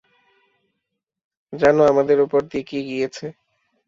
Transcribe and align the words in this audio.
জানো 1.53 1.81
আমাদের 1.91 2.17
ওপর 2.25 2.41
দিয়ে 2.49 2.63
কী 2.63 2.79
গিয়েছে? 2.89 3.25